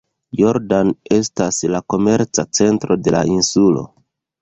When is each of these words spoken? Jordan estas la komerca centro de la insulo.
Jordan 0.37 0.93
estas 1.17 1.61
la 1.75 1.83
komerca 1.95 2.49
centro 2.63 3.01
de 3.09 3.19
la 3.19 3.25
insulo. 3.37 3.89